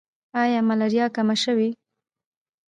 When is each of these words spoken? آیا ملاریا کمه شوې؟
آیا 0.41 0.59
ملاریا 0.69 1.05
کمه 1.15 1.35
شوې؟ 1.43 1.69